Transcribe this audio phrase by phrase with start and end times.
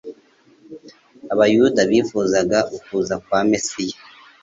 [1.33, 3.97] Abayuda bifuzaga ukuza kwa Mesiya,